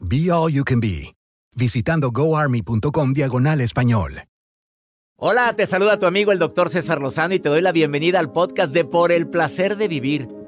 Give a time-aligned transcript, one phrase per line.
[0.00, 1.14] Be All You Can Be,
[1.56, 4.24] visitando goarmy.com diagonal español.
[5.16, 8.32] Hola, te saluda tu amigo el doctor César Lozano y te doy la bienvenida al
[8.32, 10.28] podcast de Por el Placer de Vivir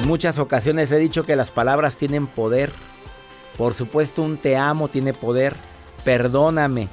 [0.00, 2.72] En muchas ocasiones he dicho que las palabras tienen poder.
[3.58, 5.54] Por supuesto, un te amo tiene poder.
[6.04, 6.88] Perdóname.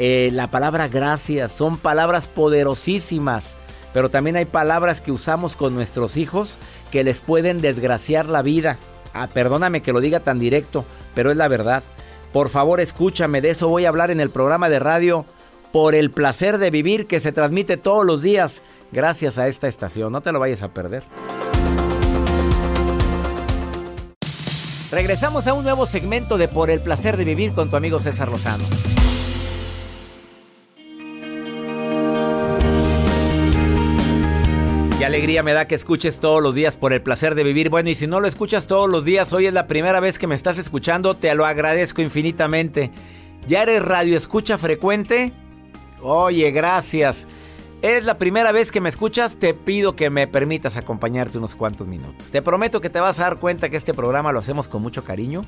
[0.00, 3.56] Eh, la palabra gracias son palabras poderosísimas.
[3.92, 6.58] Pero también hay palabras que usamos con nuestros hijos
[6.90, 8.78] que les pueden desgraciar la vida.
[9.12, 11.84] Ah, perdóname que lo diga tan directo, pero es la verdad.
[12.32, 15.24] Por favor, escúchame, de eso voy a hablar en el programa de radio
[15.70, 20.10] Por el placer de vivir que se transmite todos los días gracias a esta estación.
[20.10, 21.04] No te lo vayas a perder.
[24.94, 28.28] Regresamos a un nuevo segmento de Por el placer de vivir con tu amigo César
[28.28, 28.62] Lozano.
[34.96, 37.70] Qué alegría me da que escuches todos los días por el placer de vivir.
[37.70, 40.28] Bueno, y si no lo escuchas todos los días, hoy es la primera vez que
[40.28, 42.92] me estás escuchando, te lo agradezco infinitamente.
[43.48, 45.32] ¿Ya eres radio escucha frecuente?
[46.02, 47.26] Oye, gracias.
[47.84, 51.86] Es la primera vez que me escuchas, te pido que me permitas acompañarte unos cuantos
[51.86, 52.30] minutos.
[52.30, 55.04] Te prometo que te vas a dar cuenta que este programa lo hacemos con mucho
[55.04, 55.42] cariño.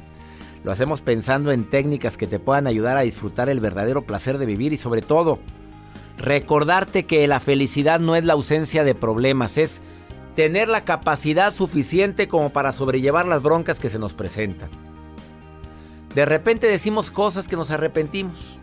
[0.63, 4.45] Lo hacemos pensando en técnicas que te puedan ayudar a disfrutar el verdadero placer de
[4.45, 5.39] vivir y sobre todo
[6.19, 9.81] recordarte que la felicidad no es la ausencia de problemas, es
[10.35, 14.69] tener la capacidad suficiente como para sobrellevar las broncas que se nos presentan.
[16.15, 18.59] De repente decimos cosas que nos arrepentimos.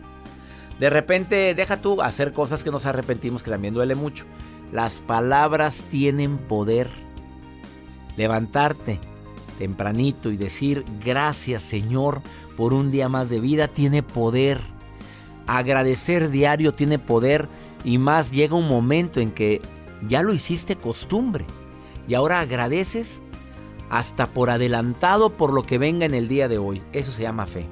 [0.78, 4.24] De repente, deja tú hacer cosas que nos arrepentimos, que también duele mucho.
[4.72, 6.88] Las palabras tienen poder.
[8.16, 9.00] Levantarte
[9.58, 12.22] tempranito y decir gracias Señor
[12.56, 14.60] por un día más de vida tiene poder.
[15.46, 17.48] Agradecer diario tiene poder
[17.84, 19.60] y más llega un momento en que
[20.08, 21.44] ya lo hiciste costumbre
[22.08, 23.22] y ahora agradeces
[23.90, 26.82] hasta por adelantado por lo que venga en el día de hoy.
[26.92, 27.66] Eso se llama fe.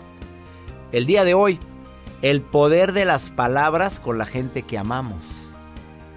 [0.93, 1.59] El día de hoy
[2.22, 5.55] el poder de las palabras con la gente que amamos.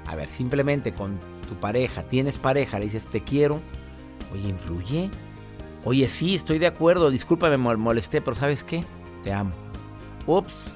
[0.05, 3.59] A ver, simplemente con tu pareja, tienes pareja, le dices te quiero.
[4.31, 5.09] Oye, influye.
[5.83, 8.83] Oye, sí, estoy de acuerdo, discúlpame, me molesté, pero ¿sabes qué?
[9.23, 9.51] Te amo.
[10.27, 10.71] Ups,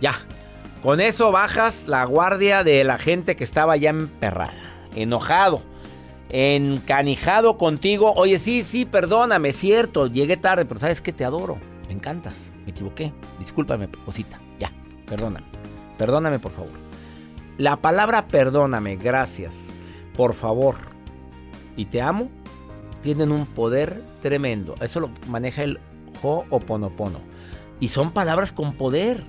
[0.00, 0.14] ya.
[0.82, 5.62] Con eso bajas la guardia de la gente que estaba ya emperrada, enojado,
[6.28, 8.12] encanijado contigo.
[8.14, 11.12] Oye, sí, sí, perdóname, cierto, llegué tarde, pero ¿sabes qué?
[11.12, 11.58] Te adoro.
[11.88, 12.52] Me encantas.
[12.64, 13.12] Me equivoqué.
[13.38, 14.40] Discúlpame, cosita.
[15.06, 15.46] Perdóname.
[15.98, 16.70] Perdóname, por favor.
[17.58, 19.72] La palabra perdóname, gracias,
[20.14, 20.76] por favor
[21.76, 22.30] y te amo
[23.02, 24.74] tienen un poder tremendo.
[24.80, 25.78] Eso lo maneja el
[26.22, 27.20] Ho'oponopono.
[27.78, 29.24] Y son palabras con poder.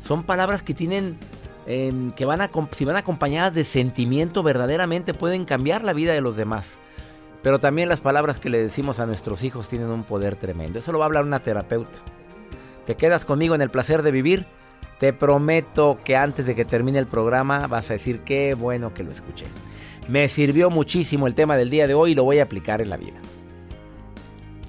[0.00, 1.18] Son palabras que tienen
[1.66, 6.22] em, que van a si van acompañadas de sentimiento verdaderamente pueden cambiar la vida de
[6.22, 6.78] los demás.
[7.42, 10.78] Pero también las palabras que le decimos a nuestros hijos tienen un poder tremendo.
[10.78, 11.98] Eso lo va a hablar una terapeuta.
[12.86, 14.46] ¿Te quedas conmigo en el placer de vivir?
[14.98, 19.04] Te prometo que antes de que termine el programa vas a decir qué bueno que
[19.04, 19.46] lo escuché.
[20.08, 22.90] Me sirvió muchísimo el tema del día de hoy y lo voy a aplicar en
[22.90, 23.20] la vida.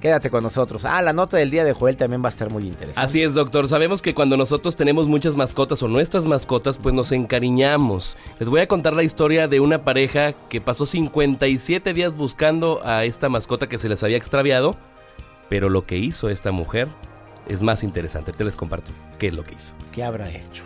[0.00, 0.86] Quédate con nosotros.
[0.86, 3.00] Ah, la nota del día de Joel también va a estar muy interesante.
[3.00, 3.68] Así es, doctor.
[3.68, 8.16] Sabemos que cuando nosotros tenemos muchas mascotas o nuestras mascotas, pues nos encariñamos.
[8.38, 13.04] Les voy a contar la historia de una pareja que pasó 57 días buscando a
[13.04, 14.76] esta mascota que se les había extraviado.
[15.50, 16.88] Pero lo que hizo esta mujer
[17.50, 18.32] es más interesante.
[18.32, 19.72] Te les comparto qué es lo que hizo.
[19.92, 20.64] ¿Qué habrá hecho?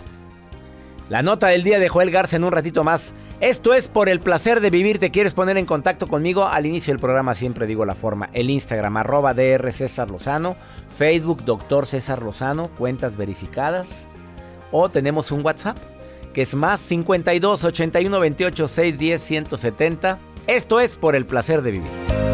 [1.09, 3.15] La nota del día de Joel Garza en un ratito más.
[3.41, 4.99] Esto es por el placer de vivir.
[4.99, 6.47] ¿Te quieres poner en contacto conmigo?
[6.47, 8.31] Al inicio del programa siempre digo la forma.
[8.33, 10.57] El Instagram, arroba DR César Lozano.
[10.97, 12.69] Facebook, Doctor César Lozano.
[12.69, 14.07] Cuentas verificadas.
[14.71, 15.79] O tenemos un WhatsApp
[16.33, 20.19] que es más 52 81 28 610 170.
[20.47, 22.34] Esto es por el placer de vivir.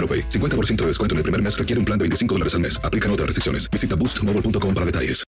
[0.07, 2.79] 50% de descuento en el primer mes requiere un plan de 25 dólares al mes.
[2.83, 3.69] Aplican otras restricciones.
[3.69, 5.23] Visita boostmobile.com para detalles.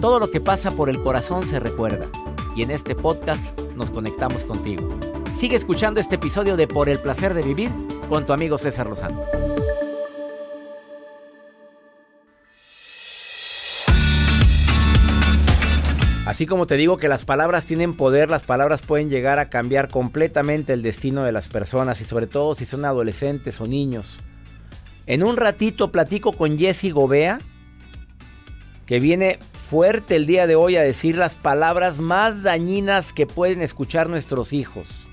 [0.00, 2.10] Todo lo que pasa por el corazón se recuerda.
[2.56, 4.88] Y en este podcast nos conectamos contigo.
[5.36, 7.70] Sigue escuchando este episodio de Por el placer de vivir
[8.08, 9.24] con tu amigo César Lozano.
[16.26, 19.88] Así como te digo que las palabras tienen poder, las palabras pueden llegar a cambiar
[19.88, 24.16] completamente el destino de las personas y sobre todo si son adolescentes o niños.
[25.06, 27.40] En un ratito platico con Jesse Gobea,
[28.86, 33.60] que viene fuerte el día de hoy a decir las palabras más dañinas que pueden
[33.60, 35.06] escuchar nuestros hijos.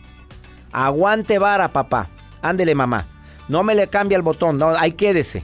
[0.71, 2.09] Aguante vara, papá.
[2.41, 3.07] Ándele, mamá.
[3.49, 5.43] No me le cambie el botón, no, ahí quédese.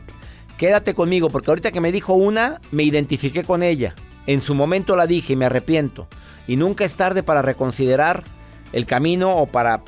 [0.58, 3.96] Quédate conmigo, porque ahorita que me dijo una, me identifiqué con ella.
[4.28, 6.08] En su momento la dije y me arrepiento.
[6.48, 8.24] Y nunca es tarde para reconsiderar
[8.74, 9.82] el camino o para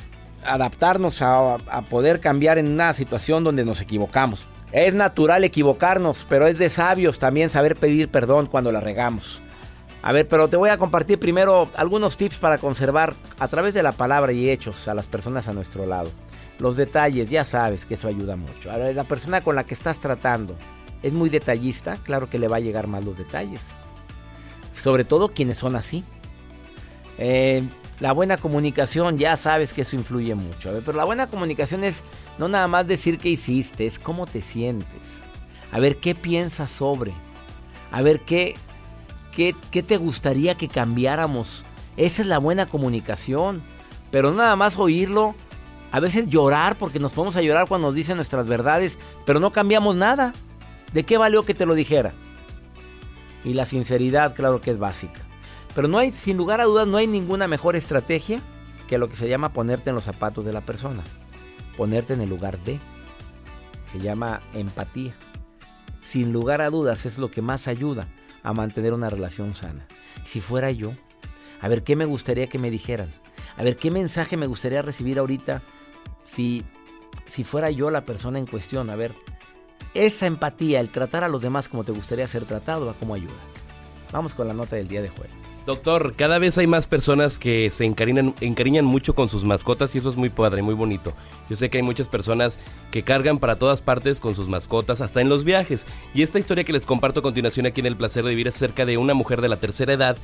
[0.44, 1.58] adaptarnos a,
[1.90, 4.48] poder cambiar en una situación donde nos equivocamos.
[4.72, 9.42] Es natural equivocarnos, pero es de sabios también saber pedir perdón cuando la regamos.
[10.02, 13.84] A ver, pero te voy a compartir primero algunos tips para conservar a través de
[13.84, 16.10] la palabra y hechos a las personas a nuestro lado.
[16.60, 18.72] Los detalles, ya sabes que eso ayuda mucho.
[18.72, 20.56] A la persona con la que estás tratando
[21.04, 23.74] es muy detallista, claro que le va a llegar más los detalles.
[24.80, 26.04] Sobre todo quienes son así.
[27.18, 27.68] Eh,
[28.00, 30.72] la buena comunicación, ya sabes que eso influye mucho.
[30.86, 32.02] pero la buena comunicación es
[32.38, 35.22] no nada más decir qué hiciste, es cómo te sientes.
[35.72, 37.14] A ver qué piensas sobre.
[37.92, 38.56] A ver qué,
[39.34, 41.66] qué, qué te gustaría que cambiáramos.
[41.98, 43.62] Esa es la buena comunicación.
[44.12, 45.36] Pero no nada más oírlo.
[45.92, 49.52] A veces llorar, porque nos podemos a llorar cuando nos dicen nuestras verdades, pero no
[49.52, 50.34] cambiamos nada.
[50.94, 52.14] ¿De qué valió que te lo dijera?
[53.44, 55.22] Y la sinceridad, claro que es básica.
[55.76, 58.42] Pero no hay, sin lugar a dudas, no hay ninguna mejor estrategia
[58.88, 61.04] que lo que se llama ponerte en los zapatos de la persona.
[61.78, 62.80] Ponerte en el lugar de.
[63.92, 65.16] Se llama empatía.
[66.00, 68.08] Sin lugar a dudas es lo que más ayuda
[68.44, 69.88] a mantener una relación sana.
[70.26, 70.94] Si fuera yo,
[71.62, 73.14] a ver qué me gustaría que me dijeran.
[73.58, 75.62] A ver qué mensaje me gustaría recibir ahorita
[76.24, 76.64] si,
[77.28, 78.90] si fuera yo la persona en cuestión.
[78.90, 79.14] A ver,
[79.94, 83.34] esa empatía, el tratar a los demás como te gustaría ser tratado, ¿a cómo ayuda?
[84.12, 85.40] Vamos con la nota del día de jueves.
[85.66, 90.00] Doctor, cada vez hay más personas que se encariñan, encariñan mucho con sus mascotas y
[90.00, 91.14] eso es muy padre, muy bonito.
[91.48, 92.58] Yo sé que hay muchas personas
[92.90, 95.86] que cargan para todas partes con sus mascotas, hasta en los viajes.
[96.16, 98.56] Y esta historia que les comparto a continuación aquí en El Placer de Vivir es
[98.56, 100.18] acerca de una mujer de la tercera edad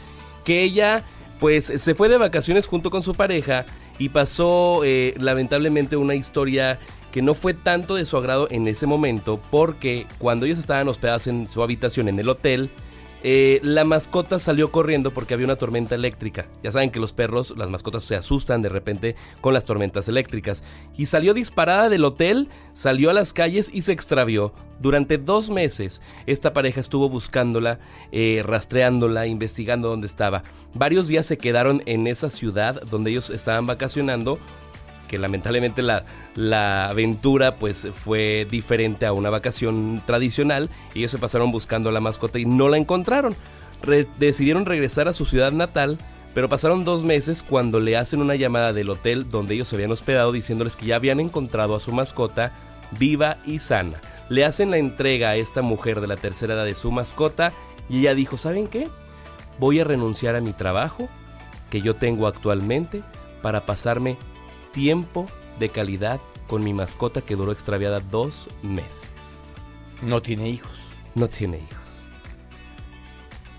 [0.43, 1.05] que ella
[1.39, 3.65] pues se fue de vacaciones junto con su pareja
[3.99, 6.79] y pasó eh, lamentablemente una historia
[7.15, 11.27] que no fue tanto de su agrado en ese momento porque cuando ellos estaban hospedados
[11.27, 12.71] en su habitación en el hotel,
[13.23, 16.49] eh, la mascota salió corriendo porque había una tormenta eléctrica.
[16.61, 20.61] Ya saben que los perros, las mascotas se asustan de repente con las tormentas eléctricas.
[20.97, 24.53] Y salió disparada del hotel, salió a las calles y se extravió.
[24.81, 27.79] Durante dos meses esta pareja estuvo buscándola,
[28.11, 30.43] eh, rastreándola, investigando dónde estaba.
[30.73, 34.37] Varios días se quedaron en esa ciudad donde ellos estaban vacacionando
[35.17, 36.05] lamentablemente la,
[36.35, 40.69] la, aventura pues fue diferente a una vacación tradicional.
[40.93, 43.35] Ellos se pasaron buscando a la mascota y no la encontraron.
[44.19, 45.97] decidieron regresar a su ciudad natal,
[46.33, 49.91] pero pasaron dos meses cuando le hacen una llamada del hotel donde ellos se habían
[49.91, 52.53] hospedado diciéndoles que ya habían encontrado a su mascota
[52.99, 53.99] viva y sana.
[54.29, 57.53] Le hacen la entrega a esta mujer de la tercera edad de su mascota
[57.89, 58.87] Y ella dijo, ¿saben qué?
[59.59, 61.07] Voy a renunciar a mi trabajo
[61.69, 63.03] que yo tengo actualmente
[63.41, 64.17] para pasarme
[64.75, 65.25] tiempo
[65.57, 69.09] de calidad con mi mascota que duró extraviada dos meses.
[70.01, 70.77] No tiene hijos.
[71.15, 72.09] No tiene hijos.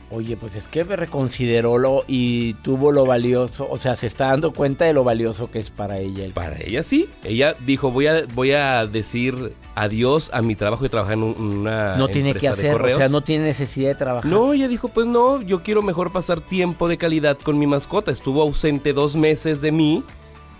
[0.09, 4.53] Oye, pues es que reconsideró lo y tuvo lo valioso, o sea, se está dando
[4.53, 6.25] cuenta de lo valioso que es para ella.
[6.25, 6.33] El...
[6.33, 7.09] Para ella sí.
[7.25, 11.97] Ella dijo, voy a, voy a decir adiós a mi trabajo y trabajar en una
[11.97, 14.31] No tiene que hacer, o sea, no tiene necesidad de trabajar.
[14.31, 18.13] No, ella dijo, pues no, yo quiero mejor pasar tiempo de calidad con mi mascota.
[18.13, 20.05] Estuvo ausente dos meses de mí,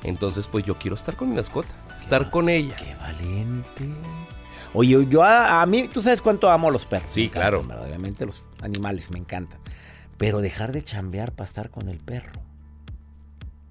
[0.07, 2.77] entonces pues yo quiero estar con mi mascota, estar con ella.
[2.77, 3.89] Qué valiente.
[4.73, 7.09] Oye, yo a, mí, tú sabes cuánto amo a los perros.
[7.13, 7.61] Sí, claro.
[7.61, 9.59] Obviamente los animales me encantan.
[10.19, 12.43] Pero dejar de chambear para estar con el perro.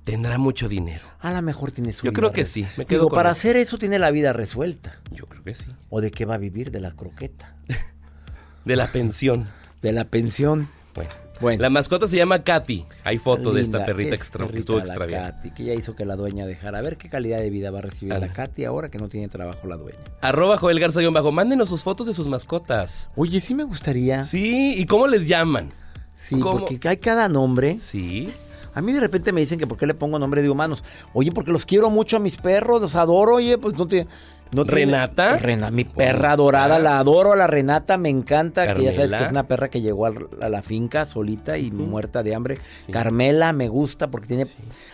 [0.04, 1.04] Tendrá mucho dinero.
[1.20, 2.66] A lo mejor tiene su Yo creo que sí.
[2.78, 5.00] Me quedo Digo, para hacer eso tiene la vida resuelta.
[5.12, 5.72] Yo creo que sí.
[5.90, 6.70] ¿O de qué va a vivir?
[6.70, 7.56] De la croqueta.
[8.66, 9.48] de la pensión.
[9.82, 10.68] De la pensión.
[10.94, 11.10] Bueno.
[11.42, 11.62] Bueno.
[11.62, 12.86] La mascota se llama Katy.
[13.04, 15.36] Hay foto de esta perrita extra, que estuvo extraviada.
[15.36, 16.80] Katy, que ya hizo que la dueña dejara.
[16.80, 19.28] A ver qué calidad de vida va a recibir la Katy ahora que no tiene
[19.28, 20.00] trabajo la dueña.
[20.22, 21.32] Arroba Joel Garza bajo.
[21.32, 23.10] Mándenos sus fotos de sus mascotas.
[23.16, 24.26] Oye, sí me gustaría.
[24.26, 25.70] Sí, ¿y cómo les llaman?
[26.14, 27.78] Sí, porque hay cada nombre.
[27.82, 28.32] Sí.
[28.74, 30.84] A mí de repente me dicen que por qué le pongo nombre de humanos.
[31.14, 34.06] Oye, porque los quiero mucho a mis perros, los adoro, oye, pues no te...
[34.52, 35.38] ¿Renata?
[35.72, 38.74] mi perra dorada, la adoro a la Renata, me encanta.
[38.74, 42.24] Que ya sabes que es una perra que llegó a la, finca solita y muerta
[42.24, 42.58] de hambre.
[42.92, 44.48] Carmela me gusta porque tiene.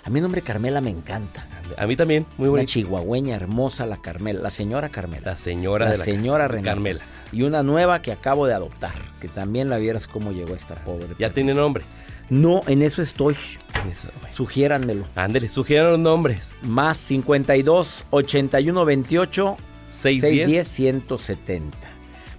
[0.04, 1.48] A mí el nombre Carmela me encanta.
[1.78, 5.32] A mí también, muy es Una chihuahueña hermosa, la Carmela, la señora Carmela.
[5.32, 6.72] La señora la señora Renata.
[6.72, 7.02] Carmela.
[7.32, 8.92] Y una nueva que acabo de adoptar,
[9.22, 11.08] que también la vieras cómo llegó esta pobre.
[11.18, 11.86] Ya tiene nombre.
[12.32, 13.36] No, en eso estoy.
[14.30, 15.04] Sugiéranmelo.
[15.16, 16.56] Ándele, sugieran los nombres.
[16.62, 19.58] Más 52 81 28
[19.90, 21.78] 610 170.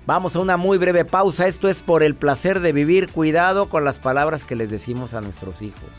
[0.06, 1.46] Vamos a una muy breve pausa.
[1.46, 3.10] Esto es por el placer de vivir.
[3.10, 5.90] Cuidado con las palabras que les decimos a nuestros hijos.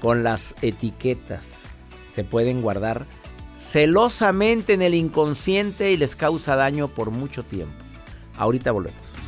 [0.00, 1.64] Con las etiquetas.
[2.08, 3.04] Se pueden guardar
[3.58, 7.76] celosamente en el inconsciente y les causa daño por mucho tiempo.
[8.38, 9.21] Ahorita volvemos.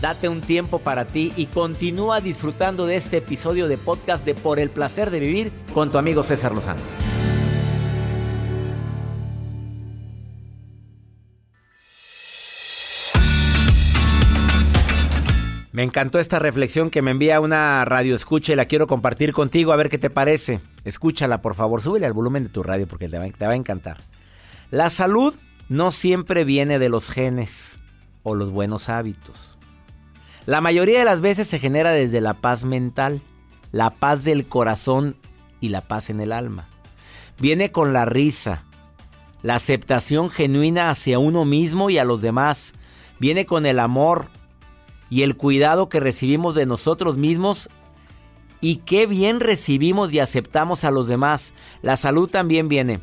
[0.00, 4.60] Date un tiempo para ti y continúa disfrutando de este episodio de podcast de Por
[4.60, 6.80] el placer de vivir con tu amigo César Lozano.
[15.72, 19.72] Me encantó esta reflexión que me envía una radio escucha y la quiero compartir contigo
[19.72, 20.60] a ver qué te parece.
[20.84, 23.56] Escúchala, por favor, súbele al volumen de tu radio porque te va, te va a
[23.56, 23.98] encantar.
[24.70, 25.34] La salud
[25.68, 27.78] no siempre viene de los genes
[28.22, 29.57] o los buenos hábitos.
[30.48, 33.20] La mayoría de las veces se genera desde la paz mental,
[33.70, 35.14] la paz del corazón
[35.60, 36.70] y la paz en el alma.
[37.38, 38.64] Viene con la risa,
[39.42, 42.72] la aceptación genuina hacia uno mismo y a los demás.
[43.18, 44.30] Viene con el amor
[45.10, 47.68] y el cuidado que recibimos de nosotros mismos
[48.62, 51.52] y qué bien recibimos y aceptamos a los demás.
[51.82, 53.00] La salud también viene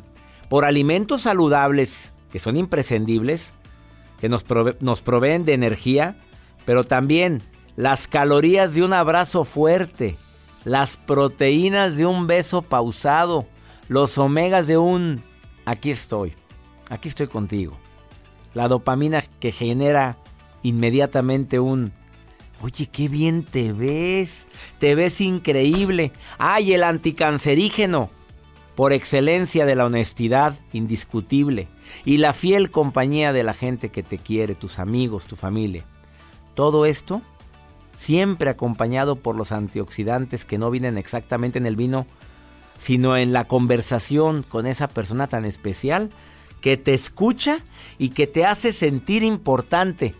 [0.48, 3.54] por alimentos saludables que son imprescindibles,
[4.18, 4.44] que nos,
[4.80, 6.18] nos proveen de energía,
[6.66, 7.40] pero también
[7.76, 10.16] las calorías de un abrazo fuerte,
[10.64, 13.46] las proteínas de un beso pausado,
[13.88, 15.22] los omegas de un
[15.64, 16.34] aquí estoy,
[16.90, 17.78] aquí estoy contigo.
[18.52, 20.18] La dopamina que genera
[20.62, 21.92] inmediatamente un
[22.62, 24.46] Oye, qué bien te ves,
[24.78, 26.10] te ves increíble.
[26.38, 28.08] Ay, el anticancerígeno,
[28.74, 31.68] por excelencia de la honestidad indiscutible
[32.06, 35.84] y la fiel compañía de la gente que te quiere, tus amigos, tu familia.
[36.56, 37.20] Todo esto
[37.94, 42.06] siempre acompañado por los antioxidantes que no vienen exactamente en el vino,
[42.78, 46.10] sino en la conversación con esa persona tan especial
[46.62, 47.58] que te escucha
[47.98, 50.14] y que te hace sentir importante.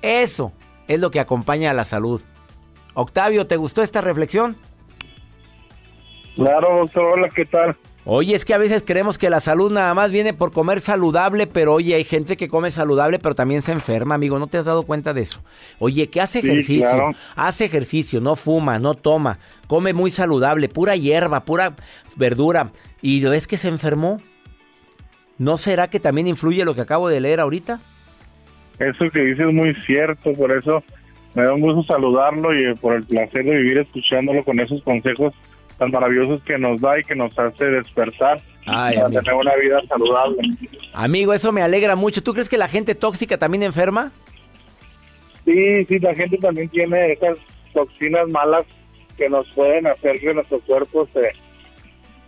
[0.00, 0.52] Eso
[0.86, 2.22] es lo que acompaña a la salud.
[2.94, 4.56] Octavio, ¿te gustó esta reflexión?
[6.36, 7.76] Claro, hola, ¿qué tal?
[8.10, 11.46] Oye, es que a veces creemos que la salud nada más viene por comer saludable,
[11.46, 14.38] pero oye, hay gente que come saludable, pero también se enferma, amigo.
[14.38, 15.42] ¿No te has dado cuenta de eso?
[15.78, 21.44] Oye, que hace ejercicio, hace ejercicio, no fuma, no toma, come muy saludable, pura hierba,
[21.44, 21.76] pura
[22.16, 22.70] verdura,
[23.02, 24.22] y es que se enfermó.
[25.36, 27.78] ¿No será que también influye lo que acabo de leer ahorita?
[28.78, 30.82] Eso que dices es muy cierto, por eso
[31.34, 35.34] me da un gusto saludarlo y por el placer de vivir escuchándolo con esos consejos
[35.78, 40.38] tan maravillosos que nos da y que nos hace despertar para tener una vida saludable.
[40.92, 42.22] Amigo, eso me alegra mucho.
[42.22, 44.12] ¿Tú crees que la gente tóxica también enferma?
[45.44, 47.38] Sí, sí, la gente también tiene esas
[47.72, 48.66] toxinas malas
[49.16, 51.32] que nos pueden hacer que nuestro cuerpo se,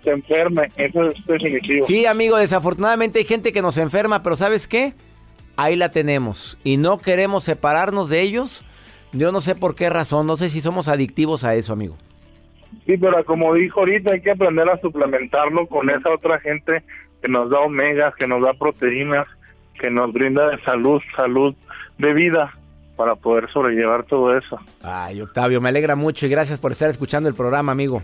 [0.03, 1.87] se enferme, eso es definitivo.
[1.87, 4.95] Sí, amigo, desafortunadamente hay gente que nos enferma, pero ¿sabes qué?
[5.57, 8.65] Ahí la tenemos y no queremos separarnos de ellos.
[9.13, 11.97] Yo no sé por qué razón, no sé si somos adictivos a eso, amigo.
[12.87, 16.83] Sí, pero como dijo ahorita, hay que aprender a suplementarlo con esa otra gente
[17.23, 19.27] que nos da omegas, que nos da proteínas,
[19.79, 21.55] que nos brinda de salud, salud
[21.99, 22.53] de vida
[22.97, 24.59] para poder sobrellevar todo eso.
[24.83, 28.03] Ay, Octavio, me alegra mucho y gracias por estar escuchando el programa, amigo.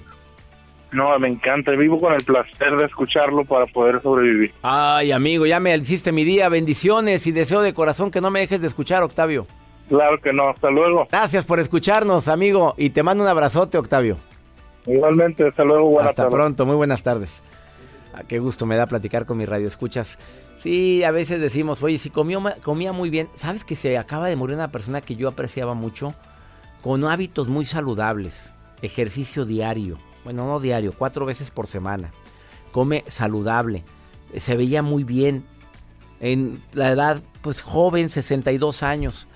[0.93, 4.55] No, me encanta, vivo con el placer de escucharlo para poder sobrevivir.
[4.63, 8.41] Ay, amigo, ya me hiciste mi día, bendiciones y deseo de corazón que no me
[8.41, 9.47] dejes de escuchar, Octavio.
[9.89, 11.07] Claro que no, hasta luego.
[11.11, 14.17] Gracias por escucharnos, amigo, y te mando un abrazote, Octavio.
[14.87, 17.43] Igualmente, hasta luego, buenas Hasta pronto, muy buenas tardes.
[18.15, 20.19] Ah, qué gusto me da platicar con mi radio escuchas.
[20.55, 23.29] Sí, a veces decimos, oye, si comió, comía muy bien.
[23.35, 26.15] ¿Sabes que se acaba de morir una persona que yo apreciaba mucho?
[26.83, 28.55] Con hábitos muy saludables.
[28.81, 29.99] Ejercicio diario.
[30.25, 32.13] Bueno, no diario, cuatro veces por semana.
[32.73, 33.85] Come saludable.
[34.35, 35.45] Se veía muy bien.
[36.19, 39.29] En la edad, pues joven, 62 años.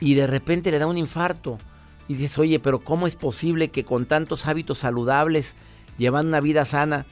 [0.00, 1.56] Y de repente le da un infarto.
[2.08, 5.54] Y dices, oye, pero ¿cómo es posible que con tantos hábitos saludables,
[5.98, 7.06] llevan una vida sana,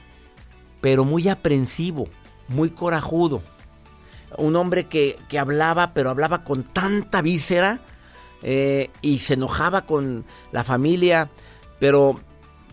[0.81, 2.09] pero muy aprensivo,
[2.47, 3.41] muy corajudo.
[4.37, 7.79] Un hombre que, hablaba, pero hablaba con tanta víscera
[8.41, 11.29] eh, y se enojaba con la familia,
[11.79, 12.15] pero,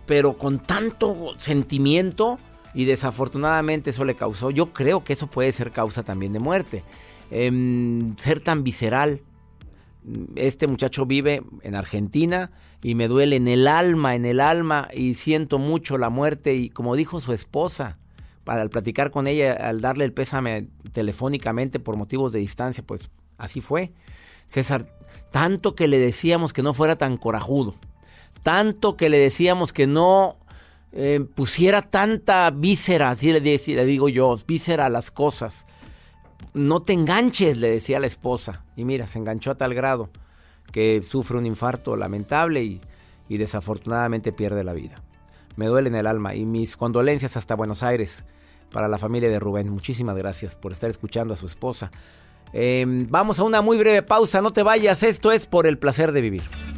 [0.06, 2.38] pero con tanto sentimiento
[2.74, 6.84] y desafortunadamente eso le causó, yo creo que eso puede ser causa también de muerte.
[7.30, 9.20] Em, ser tan visceral.
[10.36, 12.50] Este muchacho vive en Argentina
[12.82, 16.70] y me duele en el alma, en el alma y siento mucho la muerte y
[16.70, 17.98] como dijo su esposa,
[18.44, 23.10] para al platicar con ella, al darle el pésame telefónicamente por motivos de distancia, pues
[23.36, 23.92] así fue.
[24.46, 24.88] César,
[25.30, 27.74] tanto que le decíamos que no fuera tan corajudo,
[28.42, 30.38] tanto que le decíamos que no
[30.92, 35.66] eh, pusiera tanta víscera, así le, le digo yo, víscera a las cosas.
[36.54, 38.64] No te enganches, le decía la esposa.
[38.76, 40.10] Y mira, se enganchó a tal grado
[40.72, 42.80] que sufre un infarto lamentable y,
[43.28, 45.02] desafortunadamente pierde la vida.
[45.56, 48.24] Me duele en el alma y mis condolencias hasta Buenos Aires
[48.72, 49.68] para la familia de Rubén.
[49.70, 51.90] Muchísimas gracias por estar escuchando a su esposa.
[52.52, 56.12] Em, vamos a una muy breve pausa, no te vayas, esto es por el placer
[56.12, 56.77] de vivir.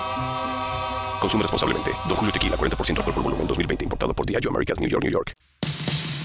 [1.21, 1.91] Consume responsablemente.
[2.07, 3.83] Don Julio Tequila, 40% alcohol por volumen, 2020.
[3.85, 5.33] Importado por Diageo Americas, New York, New York.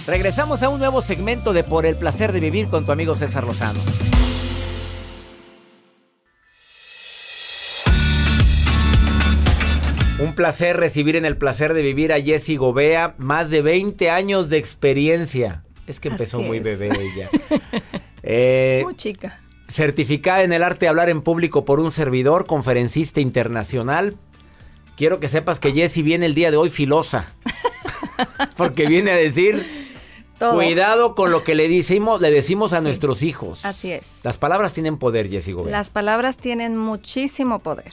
[0.06, 3.44] Regresamos a un nuevo segmento de Por el Placer de Vivir con tu amigo César
[3.44, 3.78] Lozano.
[10.18, 14.48] Un placer recibir en el placer de vivir a Jessie Gobea, más de 20 años
[14.48, 15.62] de experiencia.
[15.86, 17.30] Es que empezó muy bebé ella.
[18.28, 19.38] Eh, muy chica.
[19.68, 24.16] Certificada en el arte de hablar en público por un servidor, conferencista internacional,
[24.96, 27.28] quiero que sepas que Jessie viene el día de hoy filosa.
[28.56, 29.64] Porque viene a decir,
[30.38, 33.64] cuidado con lo que le decimos, le decimos a nuestros hijos.
[33.64, 34.20] Así es.
[34.24, 37.92] Las palabras tienen poder, Jessie Las palabras tienen muchísimo poder.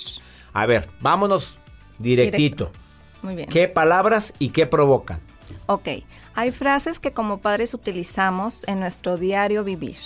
[0.53, 1.59] A ver, vámonos
[1.99, 2.71] directito.
[3.21, 3.49] Muy bien.
[3.49, 5.19] ¿Qué palabras y qué provocan?
[5.65, 5.87] Ok,
[6.35, 9.97] hay frases que como padres utilizamos en nuestro diario vivir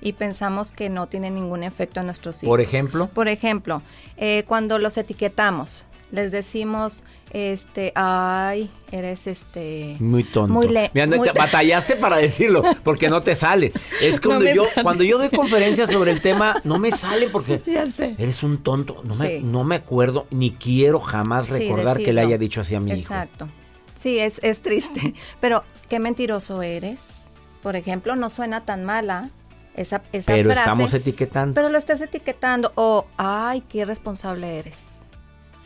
[0.00, 2.48] y pensamos que no tienen ningún efecto en nuestros hijos.
[2.48, 3.08] Por ejemplo.
[3.08, 3.82] Por ejemplo,
[4.16, 9.96] eh, cuando los etiquetamos les decimos, este, ay, eres este...
[9.98, 10.54] Muy tonto.
[10.54, 10.90] Muy, le
[11.36, 13.72] batallaste para decirlo, porque no te sale.
[14.00, 17.90] Es cuando yo, cuando yo doy conferencias sobre el tema, no me sale porque ya
[17.90, 18.14] sé.
[18.18, 19.02] eres un tonto.
[19.04, 22.80] No, me, no me acuerdo, ni quiero jamás recordar que le haya dicho así a
[22.80, 23.00] mi hijo.
[23.00, 23.48] Exacto.
[23.94, 25.14] Sí, es, es triste.
[25.40, 27.28] Pero, qué mentiroso eres.
[27.62, 29.30] Por ejemplo, no suena tan mala
[29.74, 31.54] esa, esa pero estamos etiquetando.
[31.54, 32.72] Pero lo estás etiquetando.
[32.76, 34.95] O, ay, qué irresponsable eres.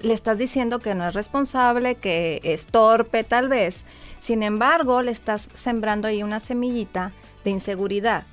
[0.02, 3.84] Le estás diciendo que no es responsable, que es torpe tal vez.
[4.18, 7.12] Sin embargo, le estás sembrando ahí una semillita
[7.44, 8.24] de inseguridad.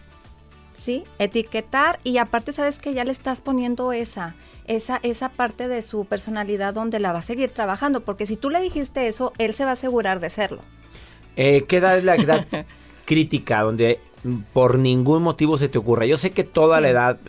[0.74, 1.06] ¿Sí?
[1.18, 4.36] Etiquetar y aparte sabes que ya le estás poniendo esa,
[4.68, 8.52] esa, esa parte de su personalidad donde la va a seguir trabajando, porque si tú
[8.52, 10.62] le dijiste eso, él se va a asegurar de serlo.
[11.36, 12.46] Eh, ¿Qué edad es la edad
[13.06, 14.00] crítica donde
[14.54, 16.06] por ningún motivo se te ocurra?
[16.06, 17.20] Yo sé que toda la edad,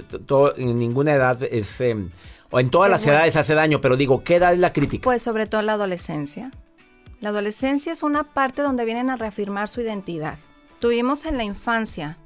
[0.57, 1.81] en ninguna edad es...
[1.81, 2.11] Em,
[2.51, 5.05] o en todas las edades hace daño, pero digo, ¿qué edad es la crítica?
[5.05, 6.51] Pues sobre todo la adolescencia.
[7.21, 10.39] La adolescencia es una parte donde vienen a reafirmar su identidad.
[10.79, 12.17] Tuvimos en la infancia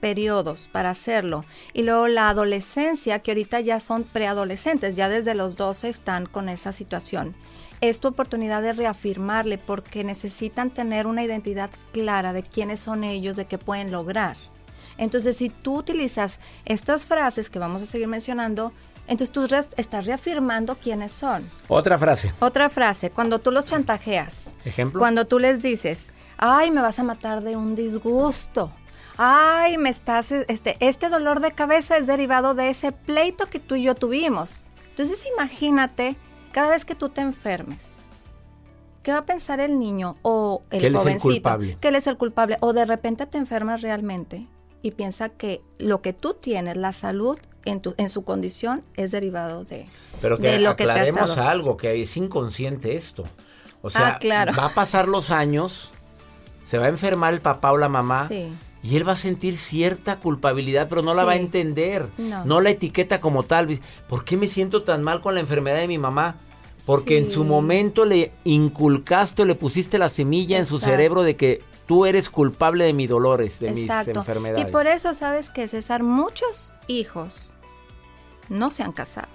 [0.00, 5.56] periodos para hacerlo y luego la adolescencia, que ahorita ya son preadolescentes, ya desde los
[5.56, 7.34] 12 están con esa situación.
[7.80, 13.36] Es tu oportunidad de reafirmarle porque necesitan tener una identidad clara de quiénes son ellos,
[13.36, 14.36] de qué pueden lograr.
[14.98, 18.72] Entonces, si tú utilizas estas frases que vamos a seguir mencionando,
[19.06, 21.48] entonces tú estás reafirmando quiénes son.
[21.68, 22.32] Otra frase.
[22.40, 24.52] Otra frase, cuando tú los chantajeas.
[24.64, 24.98] Ejemplo.
[24.98, 28.72] Cuando tú les dices, ay, me vas a matar de un disgusto.
[29.16, 33.76] Ay, me estás, este, este dolor de cabeza es derivado de ese pleito que tú
[33.76, 34.66] y yo tuvimos.
[34.90, 36.16] Entonces imagínate,
[36.50, 37.84] cada vez que tú te enfermes,
[39.02, 41.78] ¿qué va a pensar el niño o el que él Es el culpable.
[41.80, 42.56] Que él es el culpable.
[42.60, 44.48] O de repente te enfermas realmente
[44.82, 49.10] y piensa que lo que tú tienes, la salud, en, tu, en su condición es
[49.10, 49.86] derivado de,
[50.20, 53.24] Pero que lo que te algo, que es inconsciente esto.
[53.82, 55.92] O sea, ah, va a pasar los años,
[56.62, 58.28] se va a enfermar el papá o la mamá.
[58.82, 62.08] Y él va a sentir cierta culpabilidad, pero no la va a entender.
[62.18, 62.60] No.
[62.60, 63.80] la etiqueta como tal.
[64.08, 66.36] ¿Por qué me siento tan mal con la enfermedad de mi mamá?
[66.84, 71.36] Porque en su momento le inculcaste o le pusiste la semilla en su cerebro de
[71.36, 74.68] que tú eres culpable de mis dolores, de mis enfermedades.
[74.68, 77.53] Y por eso sabes que César, muchos hijos
[78.48, 79.28] no se han casado.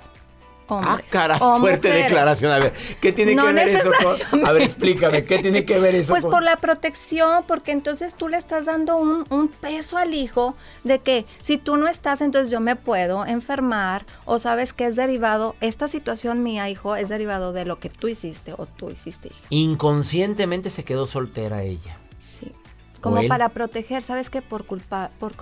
[0.71, 2.51] Hombres, ah, cara, fuerte declaración.
[2.51, 4.45] A ver, ¿qué tiene que ver eso con.?
[4.45, 8.27] A ver, explícame, ¿qué tiene que ver eso Pues por la protección, porque entonces tú
[8.27, 12.51] le estás dando un, un, peso al hijo de que si tú no estás, entonces
[12.51, 17.51] yo me puedo enfermar, o sabes que es derivado, esta situación mía, hijo, es derivado
[17.51, 19.39] de lo que tú hiciste o tú hiciste, hija.
[19.49, 21.97] Inconscientemente se quedó soltera ella.
[22.19, 22.53] Sí.
[23.01, 24.43] Como para proteger, ¿sabes qué?
[24.43, 25.33] Por culpa, por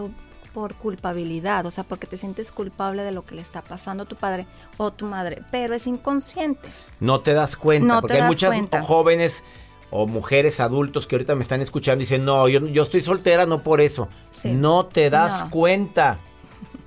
[0.57, 4.05] por culpabilidad, o sea, porque te sientes culpable de lo que le está pasando a
[4.07, 6.67] tu padre o tu madre, pero es inconsciente.
[6.99, 9.43] No te das cuenta, porque hay muchas jóvenes
[9.91, 13.45] o mujeres adultos que ahorita me están escuchando y dicen, no, yo, yo estoy soltera,
[13.45, 14.09] no por eso.
[14.45, 16.17] No te das cuenta.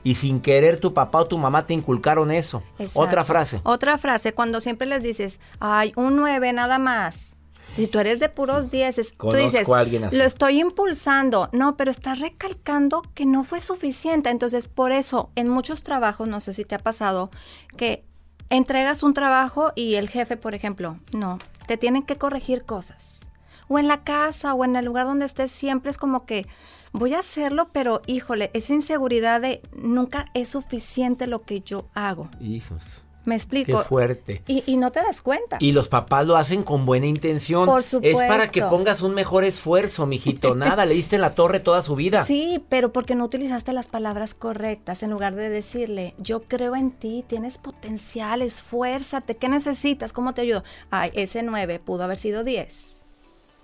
[0.03, 2.65] Y sin querer tu papá o tu mamá te inculcaron eso.
[2.95, 3.61] Otra frase.
[3.63, 7.37] Otra frase, cuando siempre les dices, ay, un nueve nada más.
[7.77, 11.49] Si tú eres de puros dieces, tú dices, lo estoy impulsando.
[11.53, 14.29] No, pero estás recalcando que no fue suficiente.
[14.31, 17.31] Entonces, por eso, en muchos trabajos, no sé si te ha pasado,
[17.77, 18.05] que
[18.51, 23.21] entregas un trabajo y el jefe, por ejemplo, no, te tienen que corregir cosas.
[23.69, 26.47] O en la casa o en el lugar donde estés, siempre es como que
[26.93, 32.29] voy a hacerlo, pero híjole, esa inseguridad de nunca es suficiente lo que yo hago.
[32.41, 33.05] Hijos.
[33.25, 33.79] Me explico.
[33.79, 34.43] Qué fuerte.
[34.47, 35.59] Y, no te das cuenta.
[35.61, 37.67] Y los papás lo hacen con buena intención.
[37.67, 38.21] Por supuesto.
[38.21, 40.55] Es para que pongas un mejor esfuerzo, mijito.
[40.57, 42.25] Nada, le diste en la torre toda su vida.
[42.25, 45.03] Sí, pero porque no utilizaste las palabras correctas.
[45.03, 50.13] En lugar de decirle, yo creo en ti, tienes potencial, esfuérzate, ¿qué necesitas?
[50.13, 50.65] ¿Cómo te ayudo?
[50.91, 53.03] Ay, ese 9 pudo haber sido 10.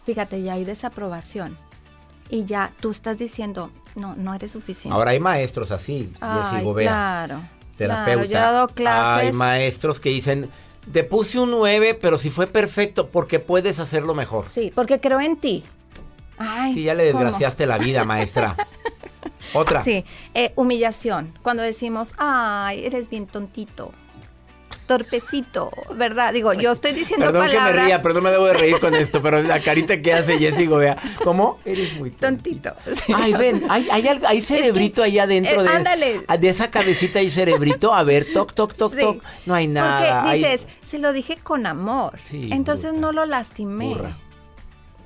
[0.04, 1.58] Fíjate, ya hay desaprobación.
[2.28, 4.94] Y ya tú estás diciendo, no, no eres suficiente.
[4.94, 8.66] Ahora hay maestros así, Ay, Claro terapeuta.
[9.16, 10.50] Hay maestros que dicen,
[10.92, 14.46] te puse un 9, pero si fue perfecto, porque puedes hacerlo mejor.
[14.50, 15.64] Sí, porque creo en ti.
[16.38, 18.56] Ay, sí, ya le desgraciaste la vida, maestra.
[19.54, 19.82] Otra.
[19.82, 21.38] Sí, eh, humillación.
[21.42, 23.92] Cuando decimos, ay, eres bien tontito
[24.86, 26.32] torpecito, ¿verdad?
[26.32, 27.68] Digo, yo estoy diciendo perdón palabras.
[27.68, 30.12] que me ría, pero no me debo de reír con esto, pero la carita que
[30.12, 31.58] hace Jessy vea, ¿cómo?
[31.64, 32.72] Eres muy tontito.
[33.14, 36.20] Ay, ven, hay, hay, hay cerebrito ahí adentro eh, de, ándale.
[36.38, 37.92] de esa cabecita hay cerebrito.
[37.92, 39.22] A ver, toc, toc, toc, toc.
[39.44, 40.22] No hay nada.
[40.22, 42.18] Porque dices, se lo dije con amor.
[42.32, 43.96] entonces no lo lastimé.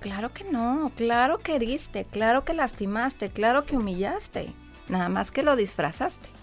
[0.00, 4.54] Claro que no, claro que heriste, claro que lastimaste, claro que humillaste.
[4.88, 6.39] Nada más que lo disfrazaste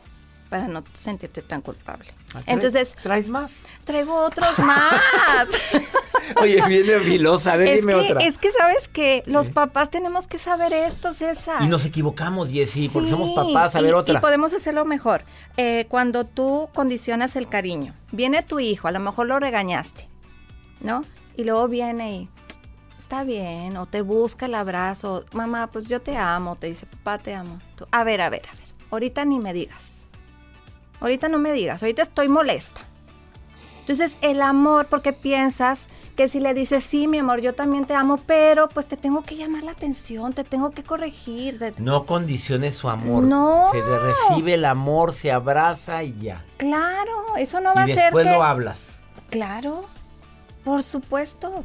[0.50, 2.08] para no sentirte tan culpable.
[2.34, 3.66] Ah, Entonces, ¿traes más?
[3.84, 5.50] Traigo otros más.
[6.42, 8.22] Oye, viene filosa, a ver, dime otra.
[8.22, 11.62] Es que sabes que los papás tenemos que saber esto, César.
[11.62, 14.18] Y nos equivocamos, Jessy, porque somos papás, a ver otra.
[14.18, 15.24] Y podemos hacerlo mejor.
[15.58, 20.10] Eh, cuando tú condicionas el cariño, viene tu hijo, a lo mejor lo regañaste,
[20.80, 21.04] ¿no?
[21.36, 22.30] Y luego viene y
[22.98, 27.20] está bien, o te busca el abrazo, mamá, pues yo te amo, te dice, papá,
[27.20, 27.60] te amo.
[27.92, 29.97] a ver, a ver, a ver, ahorita ni me digas
[31.00, 32.82] Ahorita no me digas, ahorita estoy molesta.
[33.80, 37.94] Entonces, el amor, porque piensas que si le dices, sí, mi amor, yo también te
[37.94, 41.74] amo, pero pues te tengo que llamar la atención, te tengo que corregir.
[41.78, 43.24] No condiciones su amor.
[43.24, 43.70] No.
[43.72, 46.42] Se recibe el amor, se abraza y ya.
[46.58, 47.98] Claro, eso no va a ser.
[47.98, 49.02] Y después lo hablas.
[49.30, 49.86] Claro,
[50.64, 51.64] por supuesto.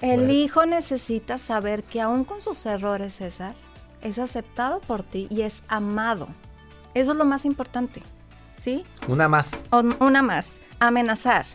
[0.00, 3.54] El hijo necesita saber que aún con sus errores, César,
[4.02, 6.28] es aceptado por ti y es amado.
[6.92, 8.02] Eso es lo más importante.
[8.54, 8.86] ¿Sí?
[9.08, 9.50] Una más.
[10.00, 10.60] una más.
[10.78, 11.46] Amenazar.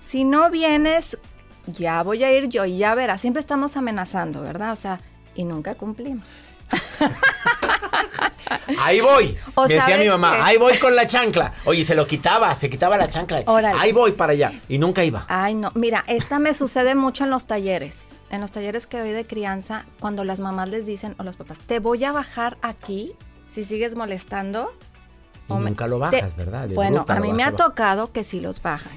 [0.00, 1.18] Si no vienes,
[1.66, 3.20] ya voy a ir yo y ya verás.
[3.20, 4.72] Siempre estamos amenazando, ¿verdad?
[4.72, 5.00] O sea,
[5.34, 6.24] y nunca cumplimos.
[8.78, 9.36] Ahí voy.
[9.56, 11.52] me decía mi mamá, ahí voy con la chancla.
[11.64, 13.42] Oye, se lo quitaba, se quitaba la chancla.
[13.78, 14.52] Ahí voy para allá.
[14.68, 15.24] Y nunca iba.
[15.28, 15.72] Ay, no.
[15.74, 18.14] Mira, esta me sucede mucho en los talleres.
[18.30, 21.58] En los talleres que doy de crianza, cuando las mamás les dicen, o los papás,
[21.58, 23.14] te voy a bajar aquí
[23.50, 24.72] si sigues molestando.
[25.48, 26.68] Y nunca lo bajas, ¿verdad?
[26.74, 28.92] bueno, a mí me ha tocado que sí los bajan.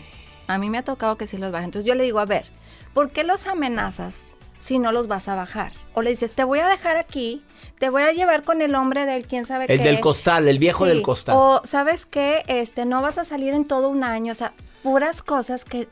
[0.47, 1.65] A mí me ha tocado que sí los bajan.
[1.65, 2.45] Entonces yo le digo, a ver,
[2.93, 5.73] ¿por qué los amenazas si no los vas a bajar.
[5.93, 7.43] O le dices, te voy a dejar aquí,
[7.79, 9.73] te voy a llevar con el hombre del quién sabe qué.
[9.73, 11.35] El del costal, el viejo del costal.
[11.37, 12.43] O, ¿sabes qué?
[12.47, 14.31] Este, no vas a salir en todo un año.
[14.31, 15.89] O sea, puras cosas que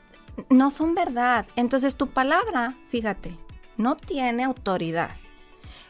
[0.49, 1.47] no son verdad.
[1.55, 3.35] Entonces, tu palabra, fíjate,
[3.75, 5.09] no tiene autoridad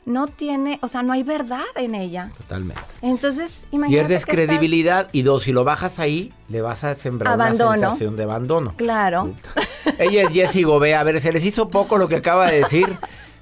[0.10, 2.32] no tiene, o sea, no hay verdad en ella.
[2.36, 2.82] Totalmente.
[3.02, 4.08] Entonces, imagínate.
[4.08, 8.24] Pierdes credibilidad y dos, si lo bajas ahí, le vas a sembrar una sensación de
[8.24, 8.74] abandono.
[8.76, 9.34] Claro.
[10.00, 11.00] Ella es Jessie Gobea.
[11.00, 12.88] A ver, se les hizo poco lo que acaba de decir.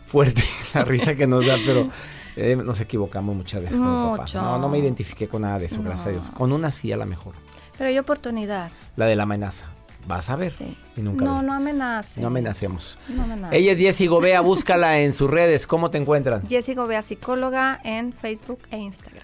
[0.06, 1.90] Fuerte la risa que nos da, pero
[2.36, 4.26] eh, nos equivocamos muchas veces con papá.
[4.34, 6.30] No, no me identifiqué con nada de eso, gracias a Dios.
[6.32, 7.34] Con una sí a la mejor.
[7.78, 8.72] Pero hay oportunidad.
[8.98, 9.68] La de la amenaza.
[10.08, 10.54] Vas a ver.
[10.96, 12.18] Y nunca no, no amenaces.
[12.18, 12.98] No amenacemos.
[13.10, 13.60] No amenaces.
[13.60, 15.68] Ella es Jessie Gobea, búscala en sus redes.
[15.68, 16.48] ¿Cómo te encuentran?
[16.48, 19.24] Jessie Gobea, psicóloga en Facebook e Instagram.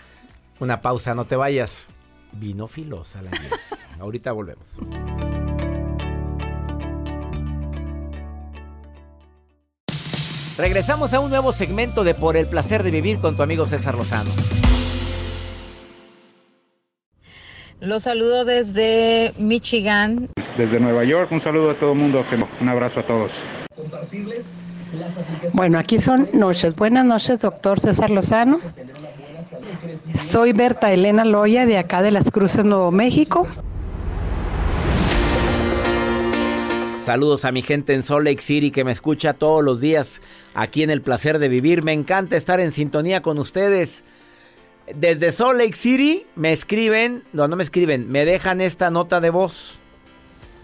[0.60, 1.88] Una pausa, no te vayas.
[2.34, 3.78] Vino filosa la Jessie.
[4.00, 4.78] Ahorita volvemos.
[10.58, 13.96] Regresamos a un nuevo segmento de Por el placer de vivir con tu amigo César
[13.96, 14.30] Lozano.
[17.80, 20.30] Los saludo desde Michigan.
[20.57, 22.23] Desde Nueva York, un saludo a todo el mundo,
[22.61, 23.31] un abrazo a todos.
[25.53, 26.75] Bueno, aquí son noches.
[26.75, 28.59] Buenas noches, doctor César Lozano.
[30.15, 33.47] Soy Berta Elena Loya de acá de Las Cruces, Nuevo México.
[36.99, 40.21] Saludos a mi gente en Salt Lake City que me escucha todos los días
[40.53, 41.83] aquí en El Placer de Vivir.
[41.83, 44.03] Me encanta estar en sintonía con ustedes.
[44.95, 49.31] Desde Salt Lake City me escriben, no, no me escriben, me dejan esta nota de
[49.31, 49.81] voz.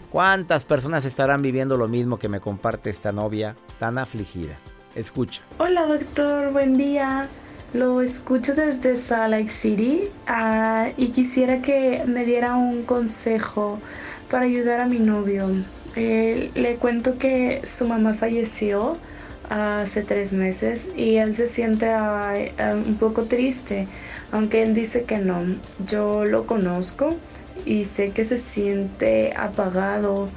[0.09, 4.57] ¿Cuántas personas estarán viviendo lo mismo que me comparte esta novia tan afligida?
[4.95, 5.43] Escucha.
[5.59, 7.27] Hola doctor, buen día.
[7.75, 13.79] Lo escucho desde Salt Lake City ah, y quisiera que me diera un consejo
[14.31, 15.47] para ayudar a mi novio.
[15.95, 18.97] Eh, le cuento que su mamá falleció
[19.47, 21.87] hace tres meses y él se siente
[22.73, 23.87] un poco triste,
[24.31, 25.43] aunque él dice que no.
[25.85, 27.15] Yo lo conozco
[27.69, 30.27] y sé que se siente apagado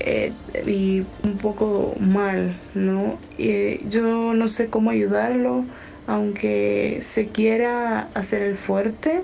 [0.00, 0.32] eh,
[0.66, 3.18] y un poco mal, ¿no?
[3.38, 5.64] Y yo no sé cómo ayudarlo,
[6.06, 9.22] aunque se quiera hacer el fuerte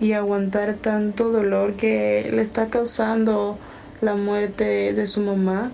[0.00, 3.58] y aguantar tanto dolor que le está causando
[4.00, 5.72] la muerte de su mamá.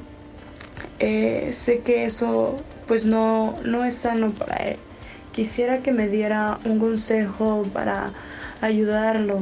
[0.99, 4.77] Eh, sé que eso pues no, no es sano para él.
[5.33, 8.14] Quisiera que me diera un consejo para
[8.61, 9.38] ayudarlo.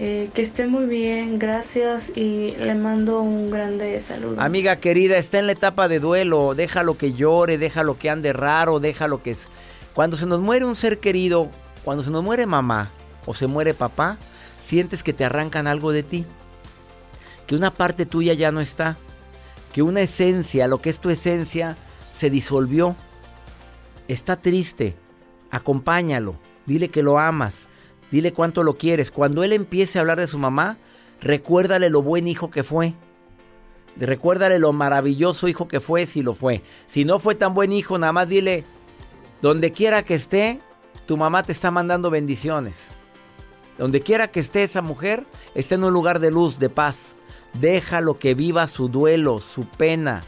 [0.00, 4.40] Eh, que esté muy bien, gracias y le mando un grande saludo.
[4.40, 8.78] Amiga querida, está en la etapa de duelo, déjalo que llore, déjalo que ande raro,
[8.78, 9.48] déjalo que es...
[9.94, 11.50] Cuando se nos muere un ser querido,
[11.82, 12.92] cuando se nos muere mamá
[13.26, 14.18] o se muere papá,
[14.60, 16.24] sientes que te arrancan algo de ti.
[17.48, 18.98] Que una parte tuya ya no está,
[19.72, 21.76] que una esencia, lo que es tu esencia,
[22.12, 22.94] se disolvió.
[24.06, 24.94] Está triste,
[25.50, 27.68] acompáñalo, dile que lo amas,
[28.10, 29.10] dile cuánto lo quieres.
[29.10, 30.78] Cuando él empiece a hablar de su mamá,
[31.20, 32.94] recuérdale lo buen hijo que fue.
[33.96, 36.62] Recuérdale lo maravilloso hijo que fue si lo fue.
[36.86, 38.64] Si no fue tan buen hijo, nada más dile,
[39.42, 40.60] donde quiera que esté,
[41.06, 42.90] tu mamá te está mandando bendiciones.
[43.76, 47.16] Donde quiera que esté esa mujer, esté en un lugar de luz, de paz.
[47.54, 50.24] Déjalo que viva su duelo, su pena.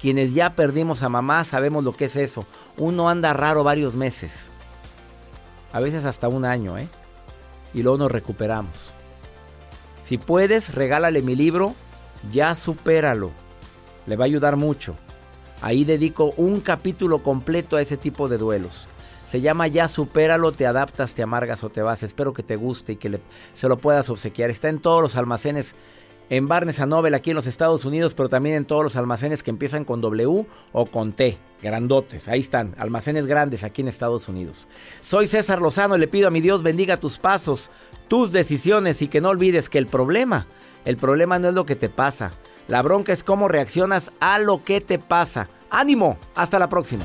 [0.00, 2.46] Quienes ya perdimos a mamá sabemos lo que es eso.
[2.76, 4.50] Uno anda raro varios meses.
[5.72, 6.88] A veces hasta un año, ¿eh?
[7.74, 8.92] Y luego nos recuperamos.
[10.04, 11.74] Si puedes, regálale mi libro.
[12.32, 13.30] Ya supéralo.
[14.06, 14.94] Le va a ayudar mucho.
[15.60, 18.88] Ahí dedico un capítulo completo a ese tipo de duelos.
[19.24, 22.02] Se llama Ya supéralo, te adaptas, te amargas o te vas.
[22.02, 23.20] Espero que te guste y que
[23.54, 24.50] se lo puedas obsequiar.
[24.50, 25.74] Está en todos los almacenes
[26.30, 29.50] en Barnes Noble aquí en los Estados Unidos, pero también en todos los almacenes que
[29.50, 32.28] empiezan con W o con T, grandotes.
[32.28, 34.68] Ahí están, almacenes grandes aquí en Estados Unidos.
[35.00, 37.70] Soy César Lozano y le pido a mi Dios bendiga tus pasos,
[38.08, 40.46] tus decisiones y que no olvides que el problema,
[40.84, 42.32] el problema no es lo que te pasa.
[42.68, 45.48] La bronca es cómo reaccionas a lo que te pasa.
[45.70, 47.04] Ánimo, hasta la próxima.